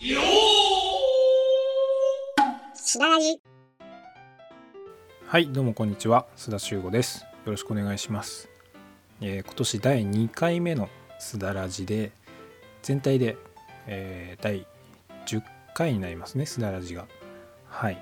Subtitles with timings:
[0.00, 0.14] し
[3.00, 3.40] ならじ
[5.26, 6.28] はいどうもこんにちは。
[6.36, 7.22] 須田修吾です。
[7.44, 8.48] よろしくお願いします、
[9.20, 10.88] えー今年第2回目の
[11.20, 12.12] 須田ラジで
[12.82, 13.36] 全体で、
[13.88, 14.68] えー第
[15.26, 15.42] 10
[15.74, 17.08] 回になりますね須田ラジが。
[17.66, 17.98] はい。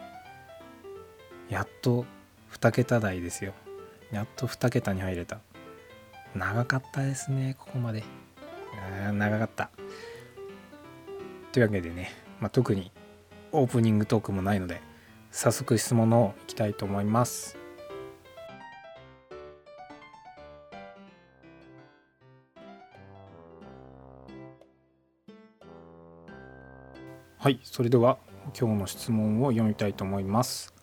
[1.48, 2.04] やっと
[2.52, 3.54] 2桁台ですよ。
[4.12, 5.38] やっと2桁に入れた。
[6.34, 8.04] 長かったですねここまで。
[9.14, 9.70] 長かった。
[11.56, 12.92] というわけでね、まあ、特に
[13.50, 14.82] オープニングトークもないので
[15.30, 17.56] 早速質問の方いきたいと思います。
[27.38, 30.74] はいそれでは今日の質問を読みたいと思います。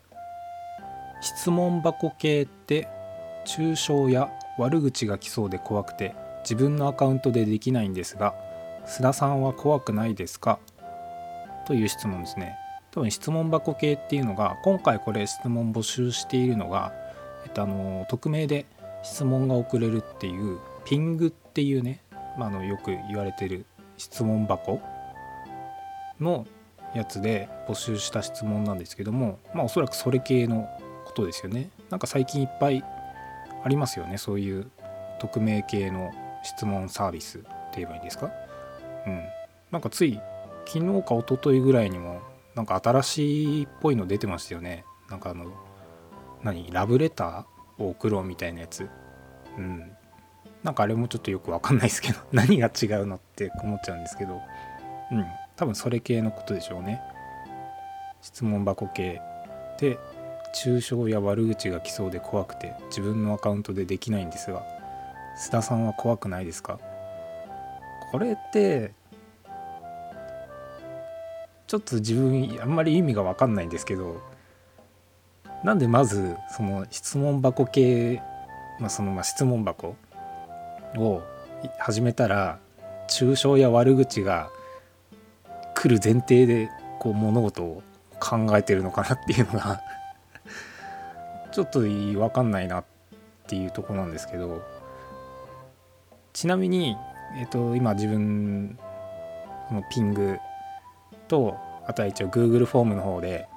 [1.22, 2.88] 質問箱系って
[3.46, 8.34] 抽象や悪口が来そうで怖くて自分のアカウントでできないんですが
[8.86, 10.60] 須田さんは怖くないですか？
[11.66, 12.58] という質問ですね。
[12.92, 16.94] 多分質問箱系っていうのが今回これ質問募集しているのが、
[17.46, 18.66] えっと、あの匿名で
[19.02, 22.04] 質問が送れるっていうピングっていうね、
[22.38, 23.66] まあ、のよく言われてる
[23.98, 24.80] 質問箱
[26.20, 26.46] の
[26.94, 30.70] やつで募集した質問なんですけどもまあおそらくそれ系の
[31.06, 31.70] ことですよね。
[31.90, 32.84] なんか最近いっぱい
[33.64, 34.18] ありますよね。
[34.18, 34.70] そういう
[35.20, 36.12] 匿名系の
[36.44, 37.48] 質問サービスって
[37.78, 38.32] 言えばいいんですか？
[39.08, 39.24] うん。
[39.72, 40.20] なんかつい
[40.66, 42.22] 昨日か一昨日ぐらいにも
[42.56, 44.86] なんか新しいっぽいの出てましたよね。
[45.10, 45.46] なんかあの
[46.44, 46.72] 何？
[46.72, 48.88] ラブレターを送ろうみたいなやつ。
[49.58, 49.92] うん。
[50.64, 54.42] なんかあれもちょっとよくわかんないですけど 何が違うのって思っちゃうんですけど。
[55.12, 55.26] うん。
[55.56, 57.02] 多分それ系のことでしょうね。
[58.22, 59.22] 質問箱系
[59.80, 59.98] で
[60.56, 64.64] 抽象や悪口が来そうで怖くて自分のアカウントでできないんですが
[65.38, 66.80] 須田さんは怖くないですか？
[68.14, 68.94] これって
[71.66, 74.22] ちょっと自分あんまり意味が分かんないんですけど
[75.64, 78.22] なんでまずその質問箱系、
[78.80, 79.96] まあ、そのまあ質問箱
[80.96, 81.24] を
[81.80, 82.60] 始めたら
[83.10, 84.52] 抽象や悪口が
[85.74, 86.70] 来る前提で
[87.00, 87.82] こう物事を
[88.20, 89.82] 考えてるのかなっていうのが
[91.52, 92.86] ちょっと分かんないなっ
[93.48, 94.62] ていうとこなんですけど
[96.32, 96.96] ちなみに、
[97.36, 98.78] えっと今自分
[99.72, 100.38] のピング
[101.28, 103.48] とあとは一応 Google フォームの方で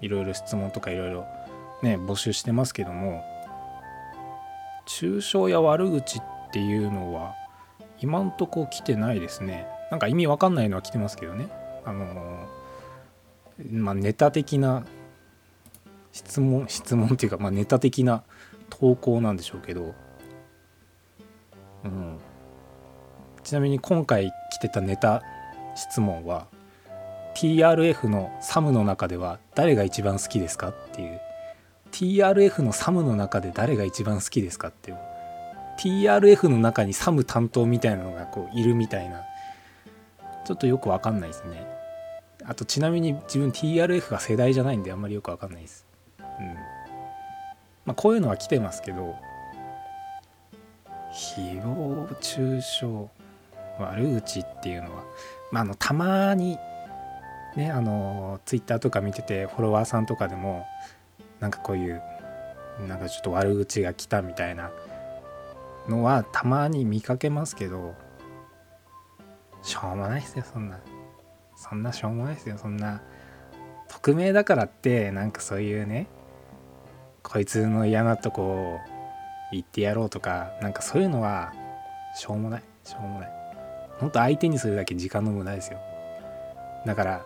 [0.00, 1.26] いろいろ質問とかいろいろ
[1.82, 3.22] ね募集してますけども
[4.86, 6.22] 抽象や悪口っ
[6.52, 7.34] ていうのは
[8.00, 9.66] 今んとこ来てないですね。
[9.90, 11.48] なんか意味わかんないのは来てますけどね。
[11.84, 12.46] あの
[13.70, 14.84] まあネタ的な
[16.12, 18.22] 質問質問っていうか、まあ、ネタ的な
[18.70, 19.94] 投稿なんでしょうけど。
[21.84, 22.18] うん。
[23.44, 25.22] ちなみに今回来てたネタ
[25.76, 26.46] 質問は
[27.36, 31.20] TRF のサムの中では誰が一番好きですかっていう。
[31.92, 34.98] TRF のサムの中で誰が一番好きですかっていう。
[35.78, 39.22] TRF の中にサム担当みたいなのがこういるみたいな。
[40.46, 41.66] ちょっとよくわかんないですね。
[42.44, 45.86] あとちなみに自分 TRF が世代じゃないんであんまりよくわかんないです。
[46.18, 46.26] うん。
[47.84, 49.16] まあこういうのは来てますけど
[51.12, 53.13] 誹謗中傷。
[53.78, 55.04] 悪口っていうのは
[55.50, 56.58] まああのたまに
[57.56, 60.66] ねあのツイッターとか見ててフォロワーさんとかでも
[61.40, 62.02] なんかこういう
[62.88, 64.70] なんかちょっと悪口が来たみたいな
[65.88, 67.94] のはたまに見かけますけど
[69.62, 70.78] しょうもないですよそんな。
[71.56, 73.02] そんなしょうもないですよそんな。
[73.88, 76.08] 匿名だからってなんかそういうね
[77.22, 78.78] こいつの嫌なとこを
[79.52, 81.52] 言ってやろうとかなんかそういうのは
[82.14, 83.33] しょうもないしょうもない。
[83.98, 85.78] ほんと相手にするだけ時間の無駄ですよ。
[86.86, 87.24] だから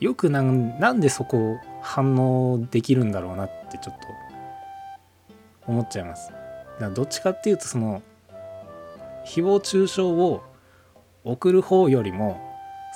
[0.00, 4.06] よくなんなんでそこ反応できるんだろうなってちょっと
[5.66, 6.28] 思っちゃいます。
[6.30, 6.40] だか
[6.80, 8.02] らどっちかっていうとその
[9.26, 10.42] 誹謗中傷を
[11.24, 12.40] 送る方よりも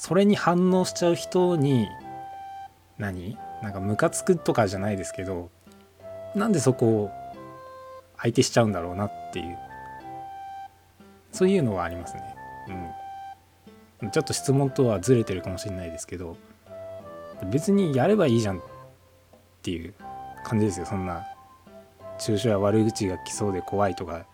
[0.01, 1.89] それに反応しちゃう人に
[2.99, 3.39] 何？
[3.63, 5.51] なんかムカつくとかじゃないですけど
[6.35, 7.11] なんでそこを
[8.19, 9.59] 相手しちゃうんだろうなっていう。
[11.33, 12.23] そういうのはありますね。
[12.69, 12.91] うん。
[14.01, 16.37] ちょっと質問とはずれてるかもしれないですけど
[17.51, 18.63] 別にやればいいじゃんっ
[19.63, 19.95] ていう
[20.45, 20.87] 感じですよ。
[20.87, 21.27] そんな
[22.19, 24.27] 中傷や悪口が来そうで怖いとか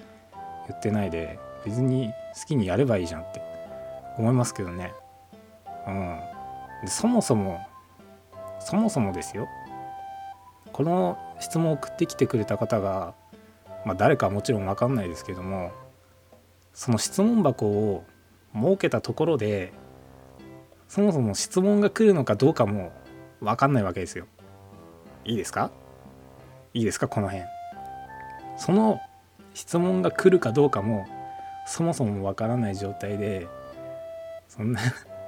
[0.68, 3.42] 言ってないで別に好きにやればいいじゃんって
[4.18, 4.92] 思いますけどね。
[5.86, 6.20] うん。
[6.82, 7.60] でそもそも
[8.60, 9.48] そもそもですよ。
[10.72, 13.14] この質問を送ってきてくれた方が
[13.84, 15.70] まあ誰かはもちろん分かんないですけども
[16.72, 18.04] その質問箱を
[18.54, 19.72] 設けたところで
[20.88, 22.92] そもそも質問が来るのかどうかも
[23.40, 24.26] 分かんないわけですよ。
[25.24, 25.70] いいですか？
[26.72, 27.08] いいですか？
[27.08, 27.44] この辺。
[28.56, 29.00] その
[29.54, 31.06] 質問が来るかどうかも
[31.66, 33.48] そもそも分からない状態で
[34.48, 34.80] そんな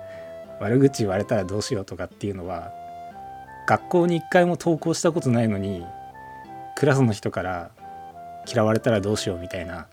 [0.61, 2.73] 悪口言われたらどうしようとかっていうのは
[3.67, 5.85] 学校に一回も登校したことないのに
[6.77, 7.71] クラスの人から
[8.53, 9.87] 嫌われたらどうしようみたいな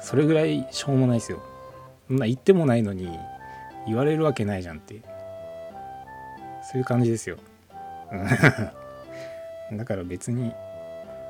[0.00, 1.42] それぐらいしょうもないですよ。
[2.08, 3.18] そんな言ってもないのに
[3.86, 5.02] 言われるわけないじゃんって。
[6.62, 7.36] そういう感じですよ。
[9.72, 10.54] だから別に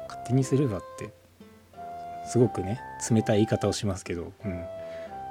[0.08, 1.10] 勝手にすればって
[2.26, 2.80] すごくね
[3.10, 4.50] 冷たい言い方をしますけど、うん、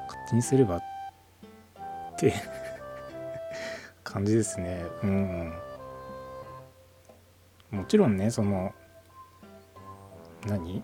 [0.07, 0.83] 勝手にすればっ
[2.17, 2.33] て
[4.03, 4.83] 感じですね。
[5.03, 5.53] うん、
[7.71, 8.73] もちろんねその
[10.47, 10.83] 何？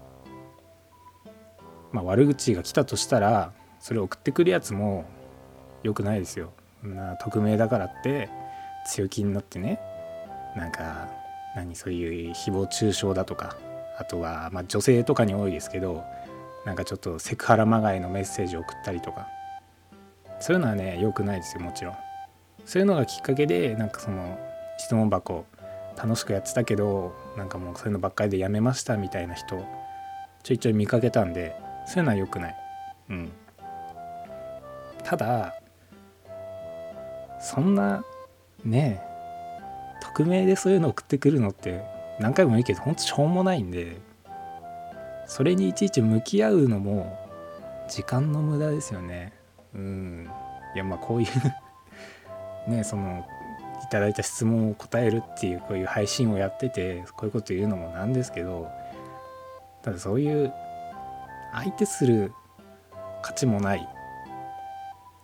[1.92, 3.54] まあ悪口が来たとしたら
[3.88, 5.06] それ送ってくるやつも
[5.82, 6.52] 良くないですよ。
[6.84, 8.30] な匿名だからって
[8.86, 9.80] 強気になってね。
[10.58, 11.08] なんか
[11.56, 13.56] 何そういう誹謗中傷だとか
[13.98, 16.04] あとは、まあ、女性とかに多いですけど
[16.66, 19.30] なんかちょっとセクハラまがいのメッセージを送ったりとか。
[20.42, 21.96] そういうのはね良くないですよもちろん。
[22.66, 24.38] そういうのがきっかけでなんかその
[24.80, 25.46] 質問箱
[25.96, 29.66] 楽しくやってたけどなんかもうそういうのばっかりでやめましたみたいな人
[30.44, 31.56] ちょいちょい見かけたんで
[31.86, 32.56] そういうのは良くない。
[33.12, 33.32] うん。
[35.08, 35.54] ただ
[37.40, 38.04] そんな
[38.66, 39.02] ね
[40.02, 41.82] 匿名でそういうの送ってくるのって
[42.20, 44.02] 何回も言うけどほんとしょうもないんで
[45.26, 47.18] それにいちいち向き合うのも
[47.90, 49.32] 時間の無駄ですよね。
[49.74, 50.30] うん。
[50.76, 51.28] いやまあこういう
[52.70, 53.26] ねその
[53.84, 58.70] いただいた質問を答えるっていうこういう配信をやっててこういうこと言うのもなんですけど
[59.84, 60.54] ただそういう
[61.54, 62.34] 相手する
[63.22, 63.88] 価値もない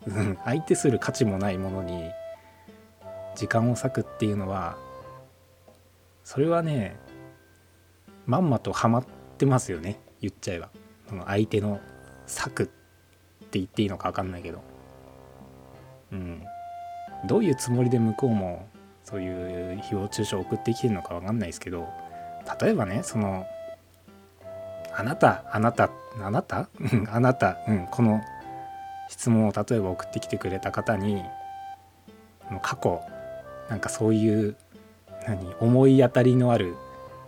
[0.45, 2.11] 相手する価値もないものに
[3.35, 4.77] 時間を割くっていうのは
[6.23, 6.95] それはね
[8.25, 9.05] まんまとハマっ
[9.37, 10.69] てますよね言っちゃえば。
[11.09, 11.81] その相手の
[12.25, 14.61] 策って言っていいのか分かんないけど。
[16.13, 16.43] うん。
[17.25, 18.67] どういうつもりで向こうも
[19.03, 21.87] そういう誹謗中傷を送ってきてるのか分かんないですけど
[22.61, 23.45] 例えばねその
[24.93, 25.89] あなたあなた
[26.21, 26.67] あなた？
[27.11, 28.21] あなた、うん、この
[29.13, 31.21] 質問を例えば送ってきてくれた方に
[32.63, 32.99] 過去
[33.69, 34.55] なんかそういう
[35.27, 36.73] 何思い当たりのある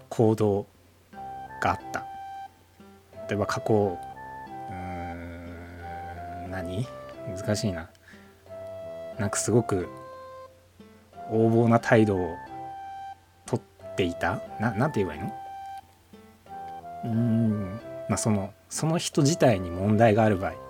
[0.10, 0.66] 行動
[1.62, 2.04] があった。
[3.30, 4.00] 例えば過去
[4.70, 4.76] うー
[6.48, 6.88] ん何？
[7.38, 7.88] 難しいな。
[9.20, 9.88] なんかすごく
[11.32, 12.36] 横暴な態度を
[13.46, 13.62] とっ
[13.96, 14.42] ていた。
[14.60, 15.34] ななんて言えばいいの？
[17.06, 17.80] うん
[18.10, 20.65] まあそのその人自体に問題がある場合。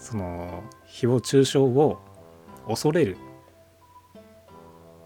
[0.00, 2.00] その誹謗中傷を
[2.66, 3.16] 恐れる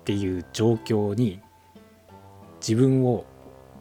[0.00, 1.40] っていう状況に
[2.60, 3.26] 自分を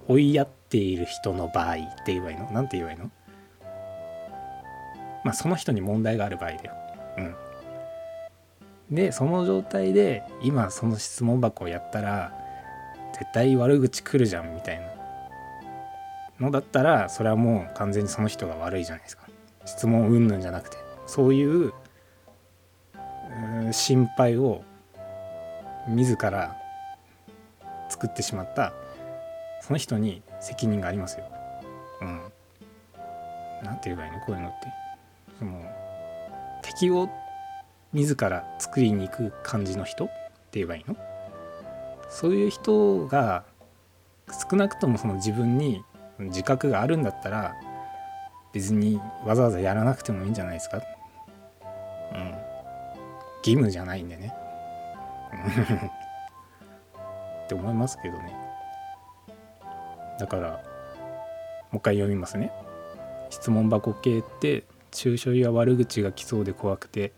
[0.08, 2.50] 追いやっている人の場合って言えばいいの？
[2.52, 3.12] 何て言えばいいの？
[5.24, 6.74] まあその人に問題がある場合だよ。
[7.18, 8.96] うん。
[8.96, 12.34] でその状態で今その質問箱をやったら
[13.14, 14.88] 絶対悪口来るじゃんみたいな
[16.40, 19.24] のだったらそれはもう完全にその人が悪いじゃないですか
[19.66, 20.78] 質問うんぬんじゃなくて
[21.14, 21.72] そういう
[23.72, 24.64] 心配を
[25.88, 26.58] 自ら
[27.88, 28.74] 作ってしまった
[29.62, 31.26] その人に責任がありますよ。
[32.02, 32.22] うん。
[33.64, 34.18] なんて言えばいいの？
[34.22, 34.68] こういうのって。
[35.38, 35.64] その
[36.64, 37.08] 敵を
[37.94, 40.06] 自ら作りに行く感じの人？
[40.06, 40.14] って
[40.54, 40.98] 言えばいいの？
[42.10, 43.44] そういう人が
[44.50, 45.84] 少なくともその自分に
[46.18, 47.54] 自覚があるんだったら
[48.52, 50.82] 別にわざわざやらなくてもいいんじゃないですか？
[53.44, 54.34] 義務じゃないんでね。
[57.46, 58.34] って思いますけどね。
[60.20, 60.58] だからも
[61.74, 62.52] う一回読みますね。
[63.30, 67.12] 質問箱系って中傷や悪口が来そうで怖くて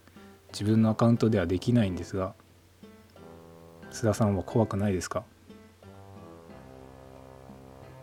[0.53, 2.33] 自分のアカウントではできないんですが
[3.91, 5.23] 須田さんは怖くないですか？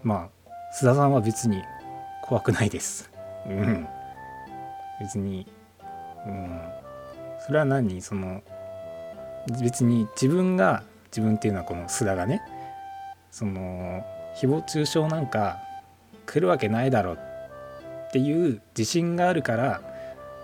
[0.02, 1.62] まあ須田さんは別に
[2.22, 3.10] 怖くないです。
[3.46, 3.88] うん。
[5.00, 5.46] 別に
[6.26, 6.60] うん。
[7.46, 8.00] それは何？
[8.00, 8.42] その
[9.60, 12.42] 別に自分が自分っていうのはこの須田がね
[13.30, 14.04] その
[14.36, 15.58] 誹謗中傷なんか
[16.26, 17.18] 来るわけないだろっ
[18.12, 19.82] ていう自信があるから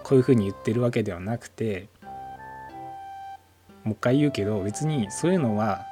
[0.03, 1.89] こういうふうに言ってるわけではなくて
[3.85, 5.87] もう一回言うけど別にそういうのは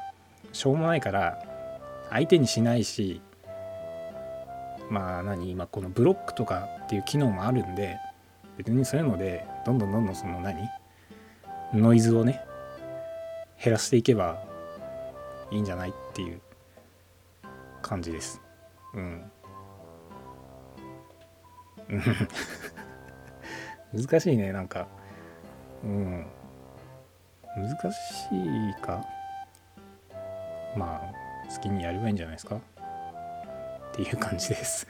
[0.53, 1.39] しょうもないから
[2.11, 3.21] 相手にしないし
[4.91, 7.97] まあ何今このブロックとかっていう機能もあるんで
[8.57, 10.57] 別にそういうのでどんどんどんどんその何
[11.73, 12.45] ノイズをね
[13.63, 14.43] 減らしていけば
[15.51, 16.41] いいんじゃないっていう
[17.83, 18.41] 感じです。
[18.95, 19.31] うん。
[23.95, 24.89] 難しいねなんか。
[25.85, 26.27] うん。
[27.57, 29.05] 難しいか。
[30.77, 32.57] まあ好きにやればいいんじゃないですか。
[32.57, 32.61] っ
[33.93, 34.87] ていう感じです。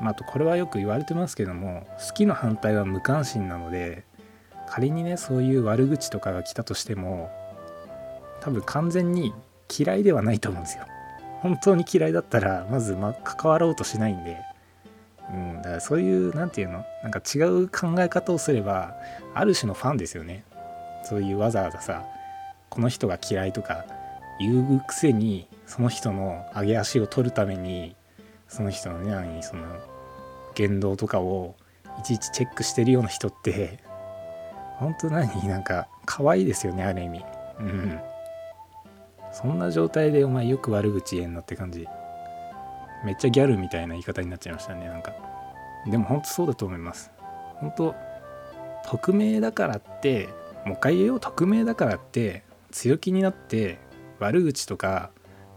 [0.00, 4.04] まあ、とこれはよく言われてますけども好きの反対は無関心なので
[4.68, 7.30] 仮にねそういう悪口とかが来たとしても
[8.40, 9.32] 多分完全に
[9.78, 10.84] 嫌いではないと思うんですよ。
[11.40, 14.38] 本当に嫌いだったらまず、ま、関わろうとしないんで、
[15.30, 16.84] うん、だからそういう何て言うの？
[17.02, 18.94] なんか違う考え方をすれば
[19.34, 20.44] ある種のファンですよね。
[21.04, 22.04] そういうわざわざさ
[22.70, 23.84] この人が嫌いとか
[24.40, 27.94] 言うくせにその人の上げ足を取るために
[28.54, 29.64] その人のね何その
[30.54, 31.56] 言動とかを
[31.98, 33.80] いちいちチェックしてるような人って
[34.78, 35.48] 本当何？
[35.48, 37.24] なんか可愛いですよねある意味。
[37.58, 38.00] うん。
[39.32, 41.88] そんな状態でお前よく悪口言えんのって感じ。
[43.04, 45.12] めっちゃギャルみたいな言い方になっちゃいましたねなんか。
[45.86, 47.10] でも本当そうだと思います。
[47.56, 47.94] 本当
[48.84, 50.28] 匿名だからって
[50.64, 53.78] もう一回言えよ匿名だからって強気になって
[54.20, 55.10] 悪口とか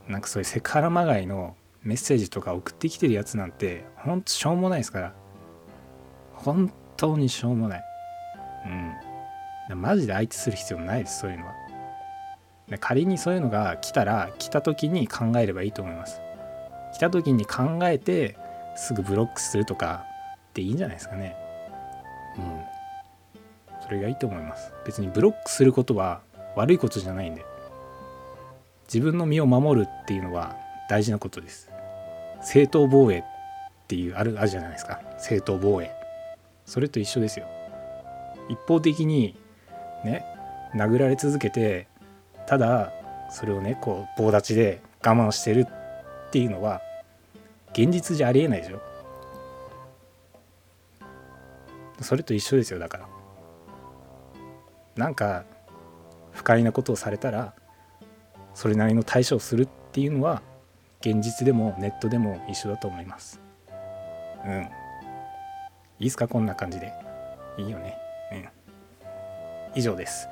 [0.07, 1.55] なんかそういうセクハラまがいの
[1.87, 5.13] メッセージとか送ってきてるやつなんてほんとしょうもないですから。
[6.33, 7.83] 本当にしょうもない。
[9.69, 9.81] うん。
[9.81, 11.53] マジで相手する必要ないですそういうのは。
[12.81, 16.19] 仮にそういうのが来たら来た時に考えればいいと思います。
[16.93, 18.35] 来た時に考えて
[18.75, 20.03] すぐブロックするとか
[20.49, 21.37] っていいんじゃないですかね。
[22.37, 22.61] うん。
[23.81, 24.73] それがいいと思います。
[24.85, 26.19] 別にブロックすることは
[26.57, 27.45] 悪いことじゃないんで。
[28.93, 30.57] 自分の身を守るっていうのは
[30.89, 31.76] 大事なことです。
[32.43, 33.23] 正当防衛っ
[33.87, 35.01] ていうあるあるじゃないですか。
[35.19, 35.91] 正当防衛。
[36.65, 37.47] それと一緒ですよ。
[38.49, 39.35] 一方的に
[40.03, 40.25] ね
[40.75, 41.87] 殴られ続けて
[42.45, 42.93] ただ
[43.29, 45.65] それをねこう棒立ちで我慢してる
[46.27, 46.81] っていうのは
[47.73, 48.81] 現実じゃありえないでしょ。
[52.01, 53.07] それと一緒ですよだから。
[54.95, 55.43] なんか
[56.31, 57.53] 不快なことをされたら
[58.53, 60.41] それなりの対処をするっていうのは
[61.09, 63.39] 現実でもネットでも一緒だと思います。
[64.45, 64.69] うん。
[65.99, 66.27] いいっすか？
[66.27, 66.91] こんな感じで。
[67.57, 67.97] いいよね。
[68.33, 68.49] うん。
[69.73, 70.27] 以上です。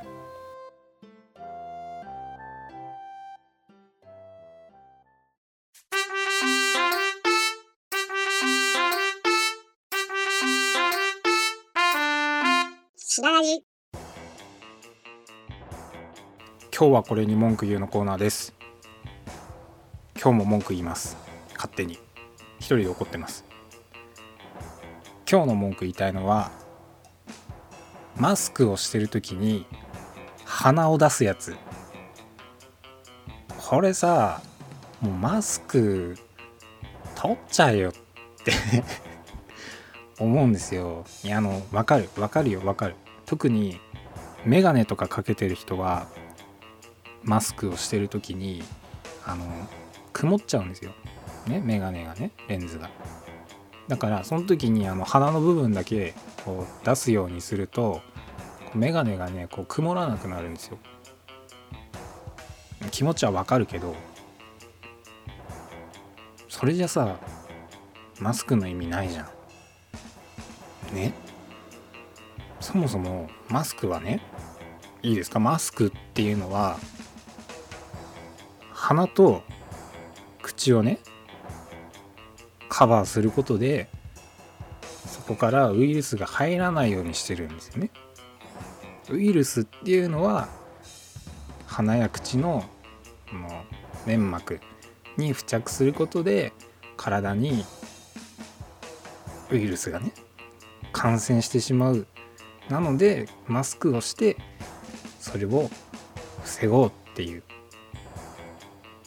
[16.77, 18.53] 今日はこれに文句言うのコーナーです
[20.25, 21.17] 今日も文句言います。
[21.53, 22.00] 勝手に。
[22.58, 23.46] 一人で怒ってます。
[25.29, 26.50] 今日の文句言いたいのは
[28.17, 29.67] マスクをしてる時に
[30.44, 31.55] 鼻を出すやつ。
[33.70, 34.41] これさ
[35.00, 36.17] もうマスク
[37.13, 37.94] 取っちゃえよっ
[38.44, 38.51] て。
[40.17, 41.05] 思うんですよ。
[41.24, 42.10] いやあの分かる。
[42.15, 42.62] 分かるよ。
[42.62, 42.96] 分かる。
[43.27, 43.79] 特に
[44.44, 46.08] メガネとかかけてる人は
[47.22, 48.63] マスクをしてる時に
[49.24, 49.46] あの
[50.16, 50.94] 曇っちゃうんですよ。
[51.46, 52.90] ねメガネがねレンズが。
[53.90, 56.14] だからその時にあの鼻の部分だけ
[56.46, 58.00] こう出すようにすると
[58.74, 60.78] メガネがねこう曇らなくなるんですよ。
[62.92, 63.94] 気持ちはわかるけど
[66.48, 67.18] それじゃさ
[68.20, 69.24] マスクの意味ないじゃ
[70.94, 70.96] ん。
[70.96, 71.14] ね？
[72.62, 74.22] そもそもマスクはね
[75.04, 75.42] いいですか？
[75.42, 76.78] マスクっていうのは
[78.72, 79.44] 鼻と
[80.56, 81.00] 口をね
[82.70, 83.90] カバーすることで
[85.06, 87.90] そこからウイルスが入らないようにしてるんですよね。
[89.10, 90.48] ウイルスっていうのは
[91.68, 92.64] 鼻や口の
[93.32, 93.64] の
[94.06, 94.60] 粘膜
[95.18, 96.54] に付着することで
[96.98, 97.66] 体に
[99.52, 100.12] ウイルスがね
[100.92, 102.08] 感染してしまう
[102.70, 104.38] なのでマスクをして
[105.20, 105.70] それを
[106.44, 107.44] 防ごうっていう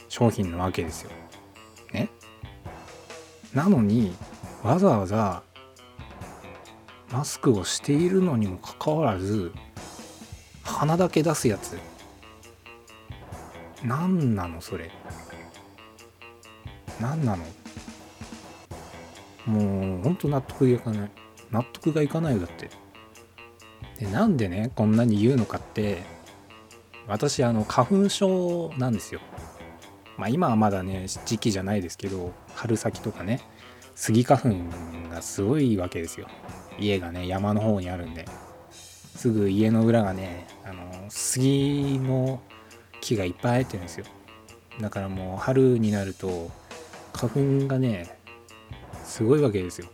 [0.07, 1.11] 商品なわけですよ。
[1.91, 2.09] ね。
[3.53, 4.13] なのに
[4.63, 5.43] わざわざ
[7.11, 9.51] マスクをしているのにもかかわらず
[10.63, 11.77] 鼻だけ出すやつ。
[13.83, 14.91] 何なのそれ。
[16.99, 17.43] 何なの。
[19.45, 21.11] もうほんと納得がいかない。
[21.49, 22.69] 納得がいかないよだって。
[23.97, 26.03] でなんでねこんなに言うのかって
[27.07, 29.21] 私あの花粉症なんですよ。
[30.19, 33.41] まあ、今はまだね時期じゃないですけど春先とかね
[33.95, 36.27] スギ花粉がすごいわけですよ。
[36.77, 38.25] 家がね山の方にあるんで。
[39.19, 42.41] すぐ家の裏がねあの杉の
[43.01, 44.05] 木がいっぱい生えてるんですよ。
[44.79, 46.49] だからもう春になると
[47.11, 48.17] 花粉がね
[49.03, 49.87] すごいわけですよ。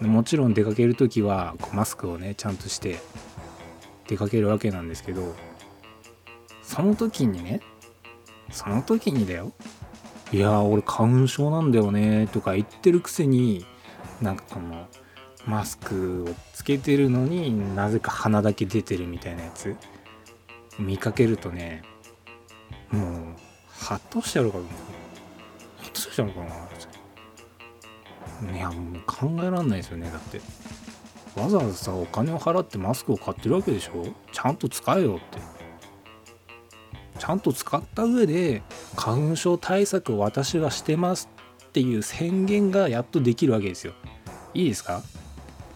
[0.00, 3.00] もちろん出かける時はマスクをねちゃんとして
[4.06, 5.34] 出かけるわけなんですけど
[6.62, 7.60] その時にね
[8.50, 9.52] その時にだよ。
[10.32, 13.66] いや俺花粉症なんだよねとか言ってるくせに
[14.22, 14.86] なんかこの
[15.46, 19.74] マスクをつけてるのになぜか鼻だけ出てるみたいなやつ
[20.78, 21.82] 見かけるとね
[22.90, 23.36] もう
[23.68, 24.64] ハッとしちゃうかハ
[25.84, 26.40] ッとしちゃうか
[28.46, 30.40] ないやもう考えらんないですよねだって。
[31.40, 34.06] わざわざさお金を払ってマスクを買ってるわけでしょ？
[34.32, 35.59] ちゃんと使えよって。
[37.20, 38.62] ちゃんと使った上で
[38.96, 41.28] 花粉症対策を私はしてます
[41.66, 43.92] っていう宣言がやっとできるわけですよ。
[44.54, 45.02] いいですか？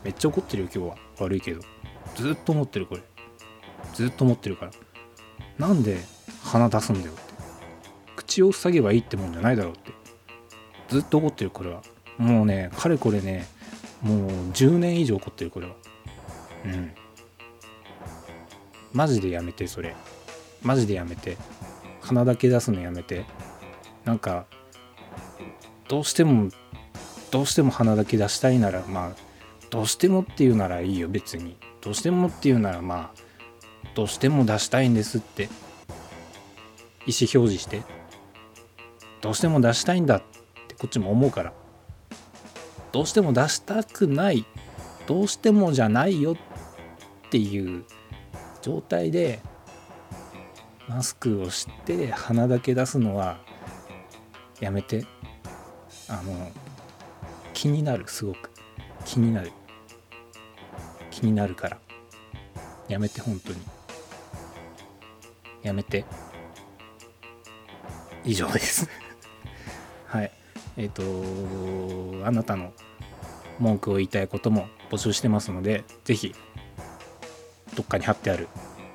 [0.03, 0.97] めっちゃ怒ってるよ今日は。
[1.21, 1.61] 悪いけど。
[2.17, 3.03] ずっと思ってるこれ。
[3.93, 4.73] ずっと思ってるから。
[5.59, 6.01] なんで
[6.43, 7.23] 鼻出すんだよって。
[8.17, 9.93] 口を塞げばいいってもんじゃないだろうって。
[10.89, 11.83] ずっと怒ってるこれは。
[12.17, 13.47] もうねかれこれね
[14.01, 15.75] もう10年以上怒ってるこれは。
[16.65, 16.91] うん。
[18.95, 19.95] マジでやめてそれ。
[20.65, 21.37] マジでやめて。
[22.01, 23.25] 鼻だけ出すのやめて。
[24.05, 24.47] なんか
[25.89, 26.51] どうしても
[27.31, 29.13] どうしても鼻だけ出したいならまあ
[29.71, 31.57] どうしてもっていうならいいよ別に。
[31.81, 33.25] どうしてもっていうならまあ
[33.95, 35.45] どうしても出したいんですって。
[37.07, 37.83] 意思表示して。
[39.21, 40.23] どうしても出したいんだっ
[40.69, 41.53] てこっちも思うから。
[42.93, 44.45] どうしても出したくない。
[45.07, 46.37] どうしてもじゃないよっ
[47.31, 47.85] ていう
[48.63, 49.41] 状態で
[50.89, 53.39] マスクをして鼻だけ出すのは
[54.61, 55.07] やめて。
[56.09, 56.51] あの
[57.55, 58.51] 気になるすごく。
[59.05, 59.53] 気になる。
[61.11, 61.79] 気になるから。
[62.89, 63.59] やめて本当に。
[65.63, 66.05] やめて。
[68.25, 68.89] 以上です。
[70.07, 70.31] はい。
[70.77, 72.73] えっ、ー、とあなたの
[73.59, 76.35] 文句を言いたいことも募集してますので是非
[77.77, 78.49] どっかに貼ってある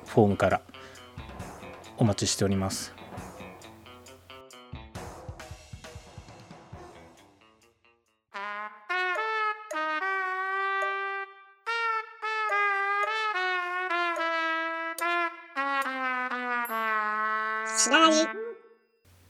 [0.06, 0.60] フォームから
[2.00, 2.94] お待ちしております。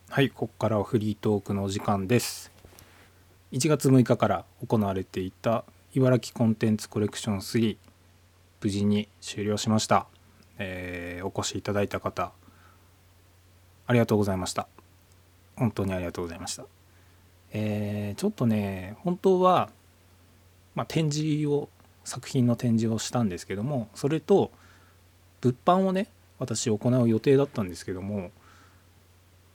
[0.09, 2.52] はいここからはフリートークのお時間です。
[3.50, 7.76] 1月6日から行われていた茨城コンテンツコレクション3
[8.61, 10.06] 無事に終了しました、
[10.59, 12.33] えー、お越しいただいた方
[13.90, 14.68] ありがとうございました。
[15.57, 16.64] 本当にありがとうございました。
[17.53, 19.68] えー、ちょっとね本当は、
[20.76, 21.68] まあ、展示を
[22.05, 24.53] 作品の展示をしたんですけどもそれと
[25.40, 26.07] 物販をね
[26.38, 28.31] 私行う予定だったんですけども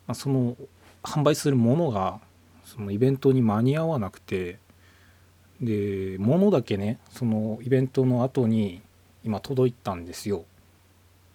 [0.08, 0.56] まあ、その
[1.02, 2.20] 販売するものが
[2.66, 4.60] そのイベントに間に合わなくて
[5.62, 8.82] で物だけねそのイベントの後に
[9.24, 10.44] 今届いたんですよ。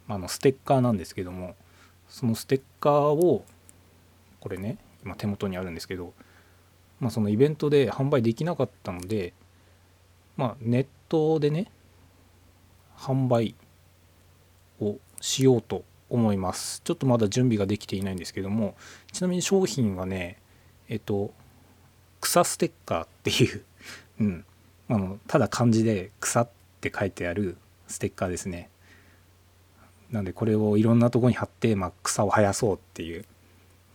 [0.07, 1.55] あのステッカーなんですけども。
[2.11, 3.45] そのステッカーを
[4.41, 6.13] これね今手元にあるんですけど、
[6.99, 9.33] まあ、そのイベントで販売できなかったので
[10.37, 11.71] まあネットでね
[12.99, 13.55] 販売
[14.81, 16.83] をしようと思います。
[16.85, 18.75] ちょっとまだ準備ができていないんですけども
[19.13, 20.39] ちなみに商品はね
[20.89, 21.33] えっと
[22.21, 23.65] 草ステッカーっていう
[24.21, 24.45] うん
[24.89, 26.49] あのただ漢字で草っ
[26.81, 28.69] て書いてあるステッカーですね。
[30.11, 33.25] なんでこれをいろんなとこに貼って、まあ、草を生やそうっていう、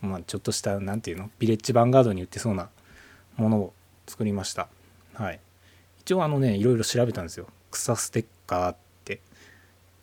[0.01, 2.69] まあ、ちょっとした何て言うのビレッジヴァンガードに売ってそうな
[3.38, 3.73] ものを
[4.08, 4.69] 作りました。
[5.13, 5.39] はい。
[6.01, 7.47] 一応あのねいろいろ調べたんですよ。
[7.71, 8.86] 草ステッカーって。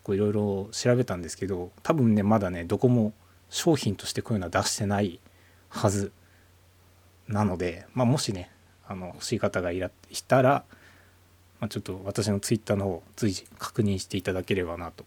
[0.09, 3.13] いろいろ調べたんですけど多分ねまだねどこも
[3.49, 5.21] 商品としてこういうのは出してない
[5.69, 6.11] はず
[7.29, 8.51] なので、まあ、もしね
[8.85, 10.65] あの欲しい方がいらしたら、
[11.61, 15.05] まあ、ちょっと私のツイッターの方随時確認していただければなと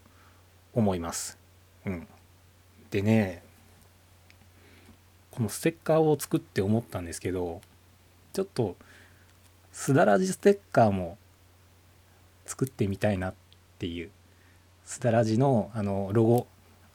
[0.77, 1.39] 思います。
[1.87, 2.07] うん、
[2.91, 3.43] でね
[5.31, 7.61] このステッカーを作って思ったんですけど
[8.33, 8.77] ちょっと
[9.73, 11.19] すだらじステッカーも
[12.45, 13.35] 作ってみたいなっ
[13.79, 14.11] ていう
[14.85, 16.47] すだらじのあのロゴ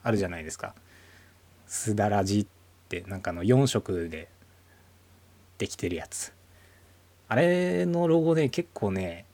[0.02, 0.74] あるじゃないですか。
[1.66, 2.46] すだらじっ
[2.88, 4.28] てなんかの4色で
[5.58, 6.32] できてるやつ。
[7.28, 9.24] あれのロゴね結構ね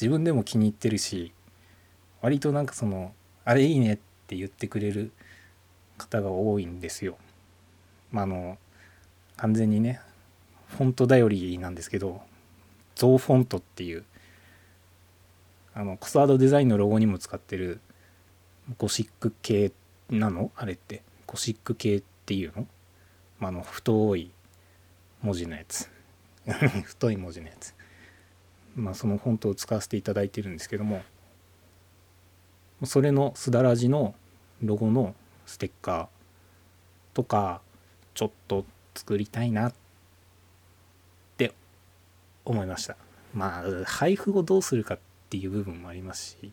[0.00, 1.32] 自分でも気に入ってるし
[2.22, 3.12] 割となんかその
[3.44, 5.12] あれいいねって言ってくれる
[5.98, 7.18] 方が多いんですよ。
[8.10, 8.58] まあ、あの
[9.36, 10.00] 完全にね
[10.68, 12.22] フォント頼りなんですけど
[12.94, 14.04] ゾウフォントっていう
[15.74, 17.80] あのコスワードデザインのロゴにも使ってる
[18.78, 19.72] ゴシック系
[20.10, 20.50] なの？
[20.54, 21.02] あれって。
[21.26, 22.66] ゴシック系っていうの,、
[23.40, 24.30] まあ、あの太い
[25.22, 25.90] 文字のやつ。
[26.84, 27.74] 太い文字のやつ。
[28.76, 31.02] まあそのフォントを使わせていただいてるんですけども。
[32.84, 34.14] それのすだらじの
[34.62, 35.14] ロゴの
[35.46, 36.06] ステッカー
[37.14, 37.60] とか
[38.14, 38.64] ちょっと
[38.94, 39.74] 作りたいなっ
[41.36, 41.52] て
[42.44, 42.96] 思いました。
[43.34, 44.98] まあ配布をどうするかっ
[45.30, 46.52] ていう部分もありますし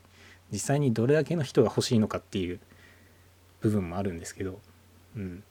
[0.52, 2.60] 実際にどれだけの人が欲しいのかっていう
[3.62, 4.60] 部分もあるんですけど
[5.15, 5.44] うん。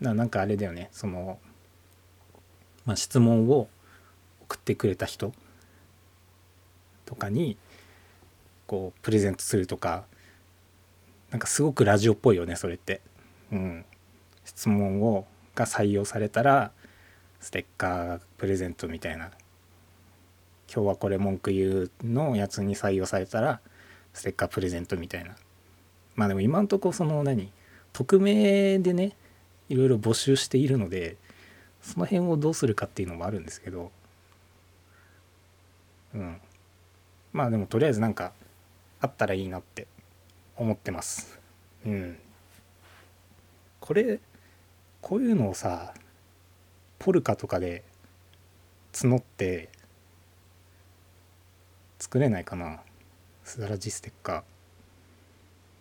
[0.00, 0.88] ななんかあれだよね。
[0.92, 1.38] その、
[2.84, 3.68] まあ、質問を
[4.42, 5.32] 送ってくれた人
[7.04, 7.56] とかに
[8.68, 10.04] こうプレゼントするとか
[11.30, 13.00] なんかすごくラジオっぽいよねそれって。
[13.50, 13.84] うん、
[14.44, 16.70] 質問をが採用されたら
[17.40, 19.30] ステッカープレゼントみたいな。
[20.72, 23.60] 今日はこれ文句言うのやつに採用されたら
[24.12, 25.34] ステッカープレゼントみたいな。
[26.14, 27.50] まあでも今んとこその何
[27.92, 29.12] 匿名でね
[29.68, 31.16] いろいろ募集しているので
[31.82, 33.90] その辺をどうするかっていうのもあるんですけど。
[36.14, 36.40] うん。
[37.32, 38.32] まあでもとりあえずなんか
[39.00, 39.86] あったらいいなって
[40.56, 41.38] 思ってます。
[41.86, 42.18] うん。
[43.80, 44.18] これ
[45.00, 45.94] こういうのをさ
[46.98, 47.84] ポルカとかで
[48.92, 49.68] 募って
[51.98, 52.80] 作れないかな？
[53.44, 54.42] すだらじステッカー。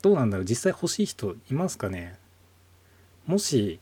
[0.04, 0.46] どうなんだろう？
[0.46, 2.16] 実際欲しい人いますかね？
[3.26, 3.80] もし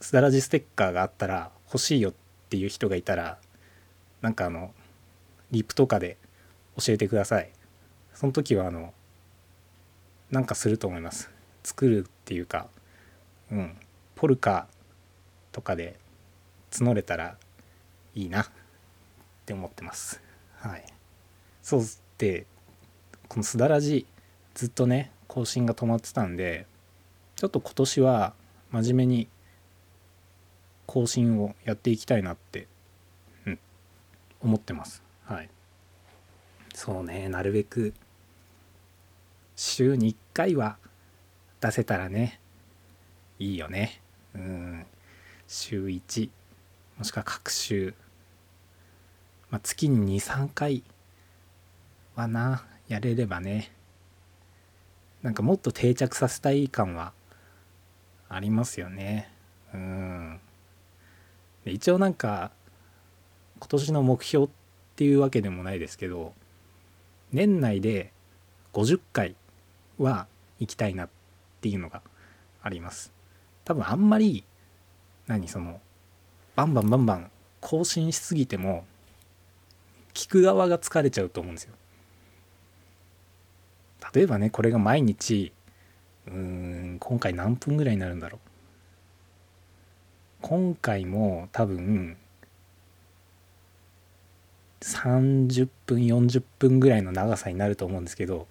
[0.00, 2.14] すだらじステッカーがあったら欲しいよっ
[2.48, 3.38] ていう人がいたら
[4.22, 4.72] なんかあの
[5.50, 6.16] リップとかで
[6.78, 7.50] 教えてください。
[8.16, 8.94] その時はあの
[10.30, 11.30] なんかすると思います。
[11.62, 12.66] 作るっていうか
[13.52, 13.76] うん。
[14.14, 14.66] ポルカ
[15.52, 15.98] とかで
[16.70, 17.36] 募れたら
[18.14, 18.46] いいなっ
[19.44, 20.22] て思ってます。
[20.56, 20.84] はい。
[21.60, 21.82] そう
[22.16, 22.46] で
[23.28, 24.06] このすだらじ
[24.54, 26.66] ずっとね更新が止まってたんで
[27.34, 28.32] ちょっと今年は
[28.70, 29.28] 真面目に
[30.86, 32.66] 更新をやっていきたいなって、
[33.46, 33.58] うん、
[34.40, 35.02] 思ってます。
[35.26, 35.50] はい。
[36.74, 37.92] そうねなるべく
[39.56, 40.76] 週に1回は
[41.60, 42.40] 出せたらね
[43.38, 44.00] いいよね。
[44.34, 44.86] うん。
[45.48, 46.30] 週1
[46.98, 47.94] もしくは各週、
[49.50, 50.82] まあ、月に23回
[52.14, 53.72] はなやれればね。
[55.22, 57.12] なんかもっと定着させたい感は
[58.28, 59.30] ありますよね。
[59.74, 60.40] うん。
[61.64, 62.50] 一応なんか
[63.58, 64.48] 今年の目標っ
[64.96, 66.32] ていうわけでもないですけど
[67.32, 68.12] 年内で
[68.72, 69.34] 50回
[69.98, 70.26] は
[70.58, 71.08] 行きたいなっ
[71.60, 72.02] ていうのが
[72.62, 73.12] あります
[73.64, 74.44] 多分あんまり
[75.26, 75.80] 何その
[76.54, 77.30] バンバンバンバン
[77.60, 78.84] 更新しすぎても
[80.14, 81.74] 聞く側が疲れちゃうと思うんですよ。
[84.14, 85.52] 例えばねこれが毎日
[86.26, 88.40] うーん今回何分ぐらいになるんだろう
[90.42, 92.16] 今回も多分
[94.80, 98.46] 30分40分ぐらいの長さになると思うんですけど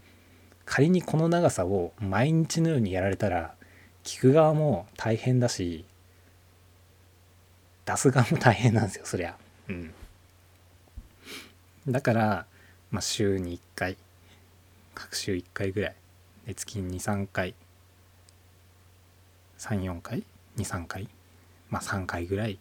[0.66, 3.54] 仮にこの長さを毎日のようにやられたら
[4.04, 5.86] 聞く側も大変だし
[7.86, 9.36] 出す側も大変なんですよそりゃ。
[9.70, 9.94] うん。
[11.88, 12.46] だから
[12.90, 13.98] まあ週に1回
[14.96, 15.96] 各週1回ぐらい。
[16.46, 17.56] で月に23回
[19.58, 20.24] 34回
[20.58, 21.10] 23回
[21.70, 22.60] まあ3回ぐらい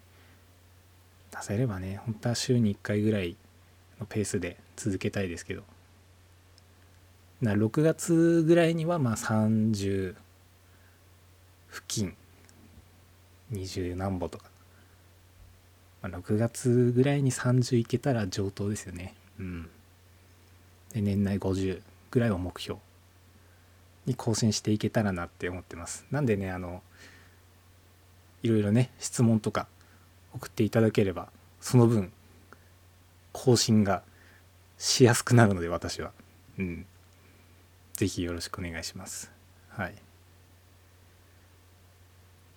[1.30, 3.36] 出せればね本当は週に1回ぐらい
[4.00, 5.62] のペースで続けたいですけど
[7.44, 10.14] な6月ぐらいにはまあ30
[11.70, 12.14] 付近
[13.52, 14.46] 20何歩とか、
[16.02, 19.14] まあ、6月ぐらいに30いけたら上等ですよね。
[19.38, 19.68] うん。
[20.92, 22.80] で年内50ぐらいを目標
[24.06, 26.06] に更新していけたらなって思ってます。
[26.10, 26.82] なんでねあの
[28.42, 29.66] いろいろね質問とか
[30.34, 31.28] 送っていただければ
[31.60, 32.10] その分
[33.32, 34.02] 更新が
[34.78, 36.12] しやすくなるので私は。
[36.58, 36.86] うん。
[37.96, 39.30] 是非よろしくお願いします。
[39.68, 39.94] はい。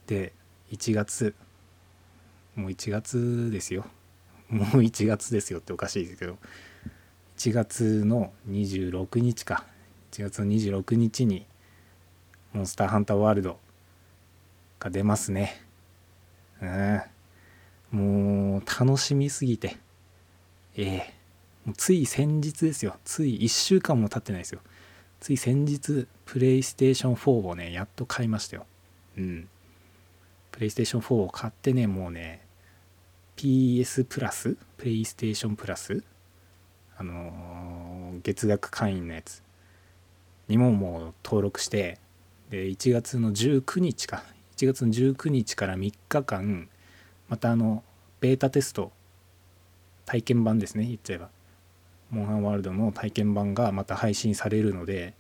[0.07, 0.33] で
[0.71, 1.35] 1月
[2.55, 3.85] もう1月ですよ。
[4.49, 6.37] もう1月ですよっておかしいですけど。
[7.37, 9.65] 1月の26日か。
[10.11, 11.45] 1月の26日に
[12.53, 13.59] モンスターハンターワールド
[14.79, 15.61] が出ますね。
[16.61, 17.01] うん。
[17.91, 19.77] もう楽しみすぎて。
[20.75, 21.13] ええ。
[21.65, 22.97] もうつい先日ですよ。
[23.05, 24.61] つい1週間も経ってないですよ。
[25.19, 28.65] つい先日プレイステーション4をねやっと買いましたよ。
[29.17, 29.47] うん。
[30.51, 32.41] プレイステーション4を買ってねもうね
[33.35, 36.03] PS プラスプレイステーションプラス
[36.97, 39.43] あのー月額会員のやつ。
[40.47, 41.99] にももう登録して
[42.49, 44.23] で1月の19日か。
[44.55, 46.67] 1月の19日から3日間
[47.29, 47.83] またあの
[48.19, 48.91] ベータテスト
[50.05, 51.29] 体験版ですね言っちゃえば
[52.09, 55.13] モンハンワールドの体験版がまた配信されるので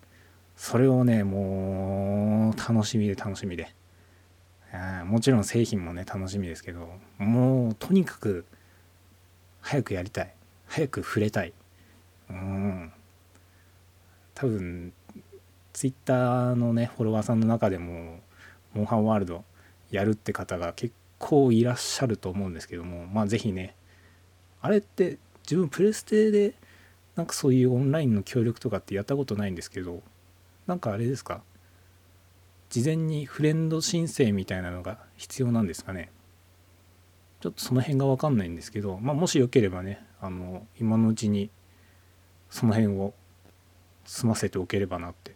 [0.55, 3.73] それをねもう楽しみで楽しみで。
[5.05, 8.45] もちろん製品もね楽しみですけどもうとにかく
[9.61, 10.33] 早くやりたい。
[10.67, 11.53] 早く触れたい。
[12.29, 12.91] うん。
[14.33, 14.93] 多分
[15.73, 18.19] ツイッターのねフォロワーさんの中でも
[18.73, 19.43] モンハンワールド
[19.89, 23.75] やるって方が結構いらっしゃると思うんですけどもまあ是非ね
[24.61, 26.53] あれって自分プレステで
[27.17, 30.01] なんかそういうオンラインの協力とかってやったことないんですけど
[30.67, 31.41] なんかあれですか？
[32.69, 36.11] 事前にフレンド申請みたいなのが必要なんですかね？
[37.41, 41.49] ちょっとその辺が分かんないんですけど、まあ、もしよければねあの今のうちに
[42.49, 43.13] その辺を
[44.05, 45.35] 済ませておければなって。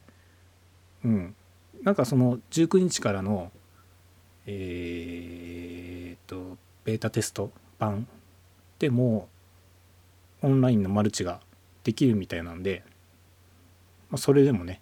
[1.03, 1.35] うん。
[1.83, 3.51] なんかその19日からの
[4.45, 8.07] えー、っとベータテスト版
[8.77, 9.27] でも
[10.41, 11.39] オンラインのマルチが
[11.83, 12.83] できるみたいなんで、
[14.09, 14.81] まあ、それでもね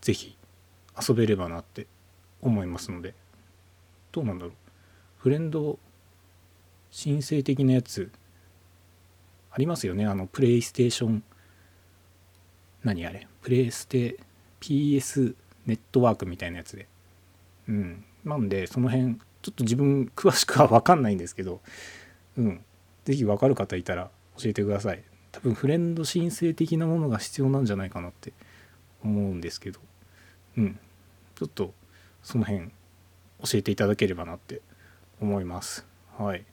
[0.00, 0.36] 是非
[1.08, 1.86] 遊べればなって
[2.40, 3.14] 思いますので。
[4.12, 4.54] どうなんだろう。
[5.16, 5.78] フレンド
[6.90, 8.10] 申請的なやつ
[9.50, 10.04] ありますよね。
[10.04, 11.22] あのプレイステーション。
[12.84, 13.26] 何あれ？
[13.40, 14.18] プレイステ
[14.60, 16.88] PS ネットワークみたいなやつで。
[17.68, 18.04] うん。
[18.22, 21.62] なんでその辺ちょっと自分詳しくは分かんないんですけど。
[22.36, 22.60] うん。
[23.04, 25.02] 是非分かる方いたら教えてください。
[25.32, 28.32] 多分フレンド申請的なものが必要なんじゃないかなって
[29.02, 29.80] 思うんですけど。
[30.56, 30.78] うん。
[31.34, 31.72] ちょっと
[32.22, 32.74] その辺教
[33.54, 34.60] えていただければなって
[35.20, 35.86] 思います。
[36.18, 36.44] はい。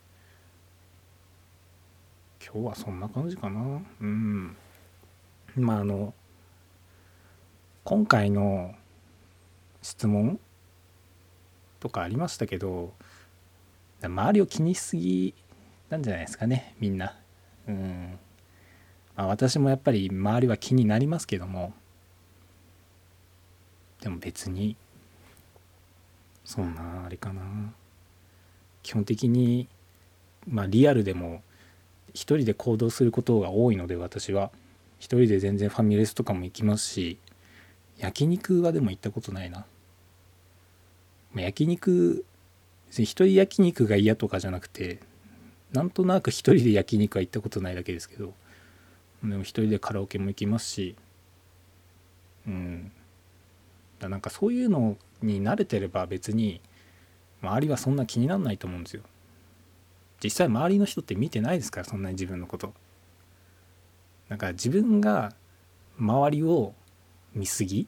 [2.42, 3.82] 今日はそんな感じかな。
[4.02, 4.56] うん。
[5.56, 6.14] まああの
[7.84, 8.74] 今回の
[9.82, 10.40] 質問
[11.80, 12.94] とかありましたけど
[14.02, 15.34] 周りを気にしすぎ
[15.90, 17.18] なんじゃないですかねみんな。
[17.68, 18.20] うん。
[19.20, 21.74] あ私もやっぱり周りは気になりますけども。
[24.02, 24.78] でも別に
[26.46, 27.42] そんなあれかな。
[28.82, 29.68] 基本的に
[30.48, 31.42] まあリアルでも
[32.14, 34.52] 一人で行動することが多いので私は。
[35.00, 37.18] 一人で全然ファミレスとかも行きますし
[37.98, 39.60] 焼肉はでも行ったことないな、
[41.34, 42.26] まあ、焼肉
[42.90, 45.00] 別に一人焼肉が嫌とかじゃなくて
[45.72, 48.34] なんとなく一人で焼肉は行ったことないだけですけど。
[49.24, 50.96] でも一人でカラオケも行きますし
[52.48, 52.92] うん。
[54.00, 56.62] だなんかそういうのに慣れてれば別に
[57.42, 59.04] 周りはそんな気にならないと思うんですよ。
[60.24, 62.74] 実際周りの人って見てないですからそんなに自分のこと。
[64.30, 65.34] だから自分が
[65.98, 66.74] 周りを
[67.34, 67.88] 見すぎ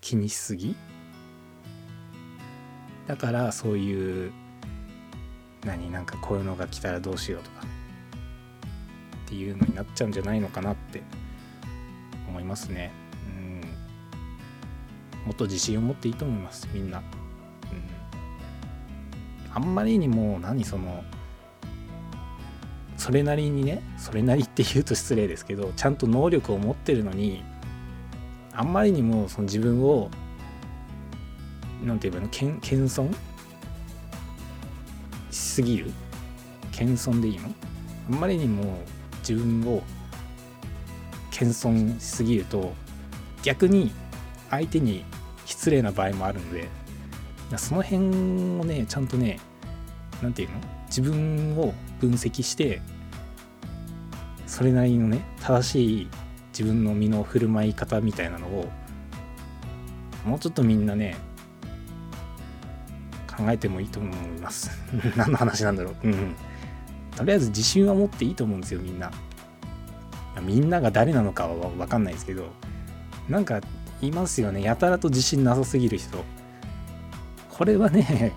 [0.00, 0.74] 気にしすぎ。
[3.06, 4.32] だからそういう
[5.64, 7.71] 何なんかこういうのが来たらどうしようとか。
[9.32, 11.02] っていうのになっちゃうんじゃないのかなって
[12.28, 12.92] 思いますね。
[13.26, 13.62] うん。
[15.24, 17.04] もっと自信を持っていいと思いますみんな、うん、
[19.54, 21.02] あんまりにも何その
[22.96, 27.42] それなりにねそれなりって言うと失礼ですけどちゃんと能力を持ってるのに
[28.52, 30.10] あんまりにもその自分を
[31.84, 33.14] なんて言えばいいの謙遜？
[35.30, 35.90] しすぎる？
[36.72, 37.48] 謙遜でいいの？
[38.10, 38.82] あんまりにも
[39.26, 39.82] 自分を
[41.30, 42.72] 謙遜しすぎると
[43.42, 43.92] 逆に
[44.50, 45.04] 相手に
[45.46, 46.68] 失礼な場合もあるので
[47.56, 48.06] その辺
[48.60, 49.40] をねちゃんとね
[50.22, 50.60] 何て言うの？
[50.86, 52.80] 自分を分析して
[54.46, 56.08] それなりのね正しい
[56.52, 58.68] 自分の身の振る舞い方みたいなのを
[60.26, 61.16] もうちょっとみんなね
[63.34, 64.70] 考えてもいいと思います。
[65.16, 65.94] 何の話なんだろう？
[66.04, 66.34] うん。
[67.16, 69.10] とりあえず自信は持っていいと思うんですよみんな。
[70.40, 72.46] みんなが誰なのかは分かんないですけど
[73.28, 73.60] なんか
[74.00, 74.62] いますよね。
[74.62, 76.24] やたらと自信なさすぎる人。
[77.50, 78.32] これはね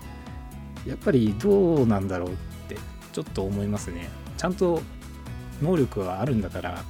[0.86, 2.34] やっぱりどうなんだろうっ
[2.68, 2.76] て
[3.12, 4.08] ちょっと思いますね。
[4.36, 4.82] ちゃんと
[5.62, 6.84] 能力はあるんだから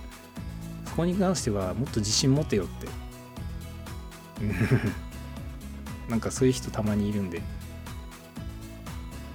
[0.85, 2.89] そこに関してはもっと自信持てよって。
[6.11, 7.43] なんかそういう人たまにいるんで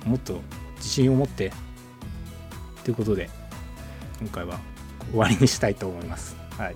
[0.06, 0.42] もっと
[0.78, 1.52] 自信を持って
[2.84, 3.30] ということで
[4.20, 4.60] 今回は
[5.12, 6.36] 終わりにしたいと思います。
[6.58, 6.76] はい。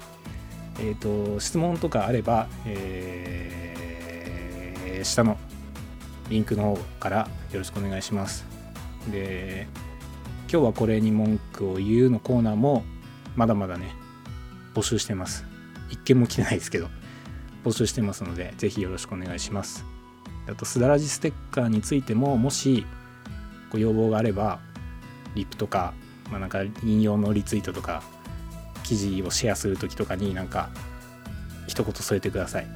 [0.79, 5.37] えっ、ー、と質問とかあれば、えー、下の
[6.29, 8.45] リンクの方からよろしくお願いします。
[9.11, 9.67] で
[10.51, 12.83] 今日はこれに文句を言うのコーナーも
[13.35, 13.95] まだまだね
[14.73, 15.45] 募集してます。
[15.89, 16.87] 一件も来てないですけど
[17.63, 19.85] 募集してますのでぜひよろしくお願いします。
[20.47, 22.85] あとすだらじステッカーについてももし
[23.71, 24.59] ご要望があれば
[25.35, 25.93] リプとか、
[26.31, 28.03] まあ、なんか引用のリツイートとか
[28.83, 30.69] 記事をシェアする時とかになんか
[31.67, 32.67] 一言添えてください。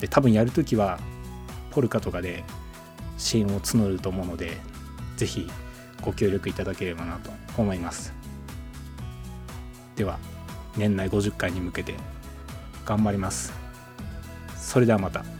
[0.00, 0.98] で多分やるときは
[1.70, 2.44] ポルカとかで
[3.16, 4.56] 支援を募ると思うので
[5.16, 5.50] ぜひ
[6.00, 8.12] ご協力いただければなと思います。
[9.96, 10.18] では
[10.76, 11.94] 年内50回に向けて
[12.84, 13.52] 頑張ります。
[14.56, 15.37] それではまた。